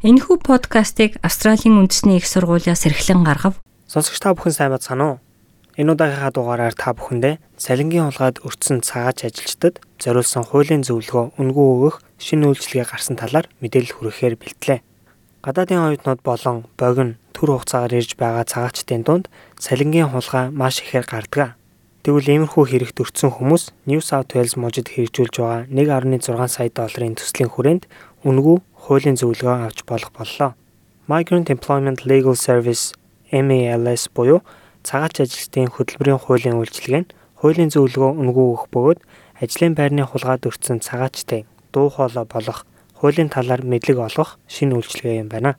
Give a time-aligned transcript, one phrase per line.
[0.00, 3.60] Энэхүү подкастыг Австралийн үндэсний их сургуулиас эрхлэн гаргав.
[3.84, 5.16] Сонсогч та бүхэн сайн бацгаана уу?
[5.76, 11.96] Энэ удаагийнхаа дугаараар та бүхэндээ салингийн хулгайд өртсөн цагаач ажилчдад зориулсан хуулийн зөвлөгөө үнгүй өгөх
[12.16, 14.80] шинэ үйлчилгээ гарсан талаар мэдээлэл хүргэхээр бэлтлээ.
[15.44, 19.28] Гадаадын оюутнууд болон богино төр хугацаагаар ирж байгаа цагаачдын дунд
[19.60, 21.60] салингийн хулгай маш ихээр гардаг.
[22.00, 27.52] Тэгвэл иймэрхүү хэрэгт өртсөн хүмүүс New South Wales мужид хэрэгжүүлж байгаа 1.6 сая долларын төслийн
[27.52, 27.84] хүрээнд
[28.24, 30.50] үнгүй хуулийн зөвлөгөө авч болох боллоо.
[31.10, 32.94] Migrant Employment Legal Service
[33.32, 34.40] MALS буюу
[34.82, 39.00] цагаач ажилтны хөтөлбөрийн хуулийн үйлчилгээ нь хуулийн зөвлөгөө үнгүй өгөх бөгөөд
[39.42, 42.66] ажлын байрны хулгайд өртсөн цагаачтай дуу хоолой болох
[42.98, 45.56] хуулийн талаар мэдлэг олгох шинэ үйлчилгээ юм байна.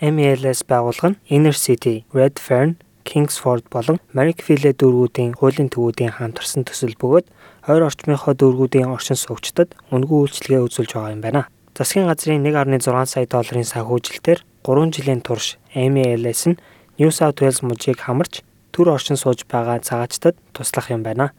[0.00, 7.26] MALS байгууллага нь Inner City, Redfern, Kingsford болон Marrickville дүүргүүдийн хуулийн төвүүдийн хамтарсан төсөл бөгөөд
[7.70, 11.42] ойр орчмынхоо дүүргүүдийн оршин суугчдад үнгүй үйлчилгээ үзүүлж байгаа юм байна.
[11.76, 16.58] Засгийн газрын 1.6 сая долларын санхүүжилтээр 3 жилийн турш MALS нь
[16.98, 18.42] New South Wales мужийг хамарч
[18.74, 21.30] төр оршин сууж байгаа цагаачтад туслах юм байна.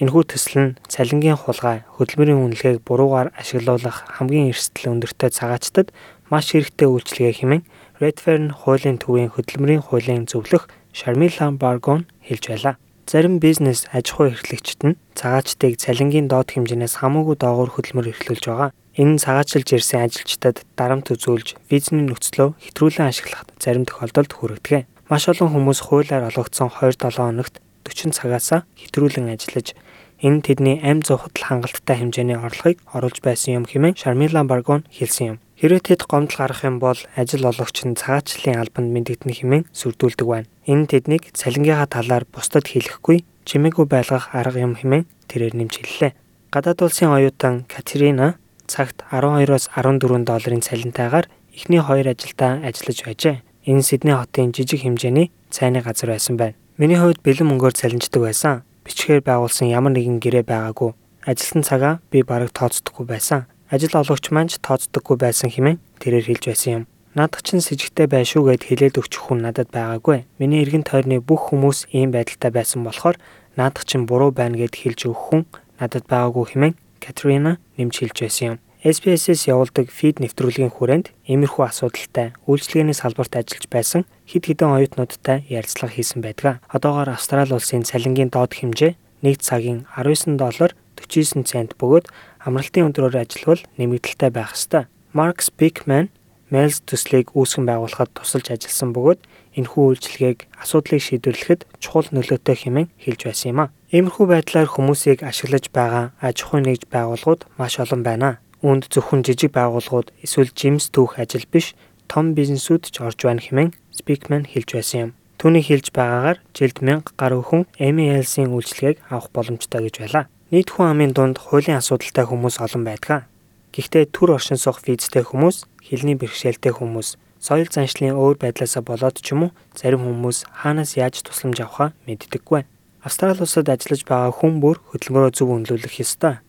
[0.00, 5.92] Энэхүү төсөл нь цалингийн хулгай, хөдөлмөрийн үнэлгээг буруугаар ашиглуулах хамгийн эрсдэл өндөртэй цагаачтад
[6.30, 7.66] маш хэрэгтэй үйлчилгээ хэмээн
[8.00, 12.74] Redfern хуулийн төвийн хөдөлмөрийн хуулийн зөвлөх Sharmila Bargon хэлж байлаа.
[13.10, 18.70] Зарим бизнес аж ахуй эрхлэгчид нь цагаачтыг цалингийн доод хэмжээнээс хамаагүй доогуур хөдөлмөр эрхлүүлж байгаа.
[18.98, 24.90] Энэ нь цагаачлж ирсэн ажилчдад дарамт үзүүлж визний нөхцлөө хэтрүүлэн ашиглах зарим тохиолдолд хүргэдэг.
[25.06, 29.78] Маш олон хүмүүс хуулиар олгогдсон 2-7 хоногт 40 цагаасаа хэтрүүлэн ажиллаж
[30.20, 35.38] энэ тэдний амь зовхотл хангалттай хэмжээний орлогыг оруулж байсан юм хэмээн Шармила Баргон хэлсэн юм.
[35.60, 40.50] Хэрвээ тэд гомдол гарах юм бол ажил олгогч нь цагаачлалын албанд мэндэгдэн хэмээн сүрдүүлдэг байна.
[40.66, 46.12] Энэ тэднийг цалингийнхаа талаар бусдад хэлэхгүй чимээгүй байлгах арга юм хэмээн тэрээр нэмж хэллээ.
[46.52, 53.42] Гадаад улсын оюутан Катерина цагт 12-оос 14 долларын цалинтайгаар эхний хоёр ажилдаа ажиллаж байжээ.
[53.66, 56.54] Энэ Сидней хотын жижиг хэмжээний цайны газар байсан байна.
[56.78, 58.62] Миний хувьд бэлэн мөнгөөр цалинждаг байсан.
[58.86, 60.94] Бичгээр байгуулсан ямар нэгэн гэрээ байгаагүй.
[61.26, 63.50] Ажилтан цагаа би бараг тооцдоггүй байсан.
[63.68, 66.84] Ажил олгогч маань ч тооцдоггүй байсан хэмээн тэрээр хэлж байсан юм.
[67.12, 70.30] Наадах чинь с ิจ гтэй байшгүй гэд хэлээд өгчих хүн надад байгаагүй.
[70.38, 73.18] Миний эргэн тойрны бүх хүмүүс ийм байдалтай байсан болохоор
[73.58, 75.42] наадах чинь буруу байна гэд хэлж өгөх хүн
[75.82, 76.74] надад байгаагүй хэмээн
[77.10, 78.58] Катрина нэмж хэлж байсан юм.
[78.86, 85.98] SBS-с явуулдаг фид нэвтрүүлгийн хүрээнд иймэрхүү асуудалтай үйлчлэгээний салбарт ажиллаж байсан хэд хэдэн оюутнуудтай ярилцлага
[85.98, 86.62] хийсэн байдаг.
[86.70, 88.94] Одоогоор Австрали улсын цалингийн доод хэмжээ
[89.26, 92.06] 1 цагийн 19 доллар 49 цент бөгөөд
[92.46, 94.86] амралтын өдрөөр ажиллавал нэмэгдэлтэй байх ёстой.
[95.12, 96.08] Марк Спикман
[96.48, 99.20] Mails төслийг үүсгэн байгуулахад тусалж ажилласан бөгөөд
[99.60, 103.72] энэхүү үйлчилгээг асуудлыг шийдвэрлэхэд чухал нөлөөтэй хэмээн хэлж байсан юм а.
[103.90, 108.38] Иймэрхүү байдлаар хүмүүсийг ашиглаж байгаа аж ахуйн нэгж байгууллагууд маш олон байна.
[108.62, 111.74] Үүнд зөвхөн жижиг байгууллагууд эсвэл жимс түүх ажил биш
[112.06, 115.10] том бизнесүүд ч орж байна хэмээн Speakman хэлж байсан юм.
[115.42, 120.30] Түүний хэлж байгаагаар жилд 1000 гаруй хүн MALS-ийн үйлчилгээг авах боломжтой гэж байлаа.
[120.54, 123.26] Нийт хүн амын дунд хуулийн асуудалтай хүмүүс олон байдаг.
[123.74, 129.34] Гэхдээ төр оршин суух визтэй хүмүүс, хэлний бэрхшээлтэй хүмүүс, соёл заншлын өөр байдлаасаа болоод ч
[129.34, 132.62] юм уу зарим хүмүүс хаанаас яаж тусламж авахаа мэддэггүй.
[133.02, 136.44] Австрали улсад ажиллаж байгаа хүн бүр хөдөлмөрөө зөв үнэлүүлэх ёстой.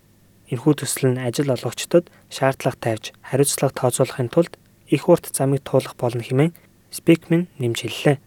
[0.52, 4.60] Энэхүү төсөл нь ажил олгогчдод шаардлага тавьж хариуцлага тооцоолохын тулд
[4.92, 6.52] их урт замыг туулах болно хэмээн
[6.92, 8.20] Speakman нэмж хэллээ.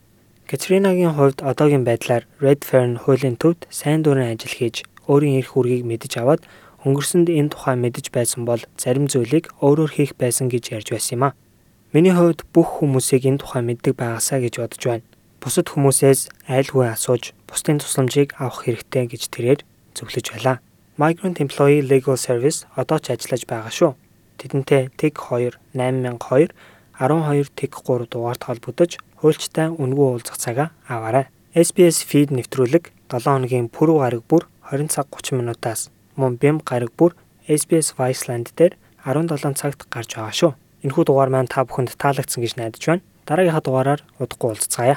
[0.49, 6.13] Катринагийн хувьд одоогийн байдлаар Redfern хуулийн төвд сайн дурын ажил хийж өөрийн эрх үүргийг мэдэж
[6.25, 6.49] аваад
[6.81, 11.25] өнгөрсөнд энэ тухай мэдэж байсан бол зарим зүйлийг өөрөөр хийх байсан гэж ярьж байсан юм
[11.29, 11.37] а.
[11.93, 15.05] Миний хувьд бүх хүмүүсийг энэ тухай мэддэг байгаасаа гэж бодож байна
[15.45, 19.61] бусад хүмүүсээс айлгүй асууж бусдын тусламжийг авах хэрэгтэй гэж тэрээр
[19.93, 20.57] зөвлөж байлаа.
[20.97, 23.93] Migrant Employee Legal Service одоо ч ажиллаж байгаа шүү.
[24.41, 26.49] Тэдэнтэй TIG 2 8002
[26.97, 31.29] 12 TIG 3 дугаард холбогдож хуульчтай үнгүй уулзах цагаа аваарай.
[31.53, 36.89] SBS feed нэвтрүүлэг 7 хоногийн пүрэв гараг бүр 20 цаг 30 минутаас мөн бэм гараг
[36.97, 37.13] бүр
[37.45, 40.53] SBS Viceland дээр 17 цагт гарч байгаа шүү.
[40.89, 43.05] Энэхүү дугаар маань та бүхэнд таалагдсан гэж найдаж байна.
[43.29, 44.97] Дараагийнхаа дугаараар удахгүй уулзцаая.